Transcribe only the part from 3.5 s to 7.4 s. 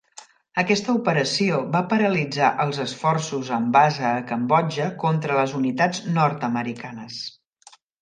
amb base a Cambodja contra les unitats nord-americanes.